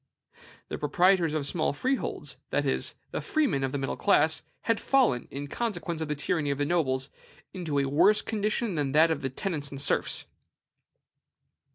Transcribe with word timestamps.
The 0.69 0.79
proprietors 0.79 1.35
of 1.35 1.45
small 1.45 1.73
freeholds, 1.73 2.37
that 2.49 2.65
is, 2.65 2.95
the 3.11 3.21
freemen 3.21 3.63
of 3.63 3.71
the 3.71 3.77
middle 3.77 3.95
class, 3.95 4.41
had 4.61 4.79
fallen, 4.79 5.27
in 5.29 5.47
consequence 5.47 6.01
of 6.01 6.07
the 6.07 6.15
tyranny 6.15 6.49
of 6.49 6.57
the 6.57 6.65
nobles, 6.65 7.09
into 7.53 7.77
a 7.77 7.85
worse 7.85 8.23
condition 8.23 8.73
than 8.73 8.93
that 8.93 9.11
of 9.11 9.21
the 9.21 9.29
tenants 9.29 9.69
and 9.69 9.79
serfs. 9.79 10.25